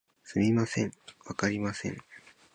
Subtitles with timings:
[0.23, 0.91] すみません、
[1.27, 1.97] わかりません